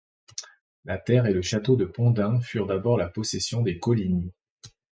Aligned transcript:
La 0.83 0.97
terre 0.97 1.27
et 1.27 1.31
le 1.33 1.43
château 1.43 1.75
de 1.75 1.85
Pont 1.85 2.09
d'Ain 2.09 2.41
furent 2.41 2.65
d'abord 2.65 2.97
la 2.97 3.07
possession 3.07 3.61
des 3.61 3.77
Coligny. 3.77 4.31